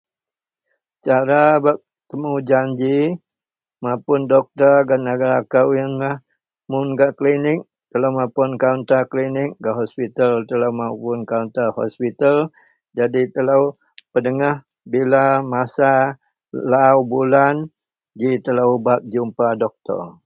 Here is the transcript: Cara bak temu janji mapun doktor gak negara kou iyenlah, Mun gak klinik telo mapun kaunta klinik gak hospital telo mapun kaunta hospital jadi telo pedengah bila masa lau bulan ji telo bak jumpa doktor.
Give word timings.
Cara 1.05 1.41
bak 1.63 1.77
temu 2.09 2.31
janji 2.49 2.97
mapun 3.83 4.21
doktor 4.33 4.73
gak 4.87 5.03
negara 5.07 5.39
kou 5.53 5.67
iyenlah, 5.75 6.15
Mun 6.69 6.85
gak 6.99 7.13
klinik 7.19 7.59
telo 7.91 8.07
mapun 8.17 8.49
kaunta 8.63 8.99
klinik 9.11 9.51
gak 9.63 9.77
hospital 9.81 10.31
telo 10.49 10.67
mapun 10.79 11.19
kaunta 11.29 11.63
hospital 11.79 12.37
jadi 12.97 13.21
telo 13.33 13.59
pedengah 14.13 14.55
bila 14.91 15.25
masa 15.53 15.91
lau 16.71 16.97
bulan 17.11 17.55
ji 18.19 18.29
telo 18.45 18.65
bak 18.85 19.01
jumpa 19.11 19.45
doktor. 19.61 20.03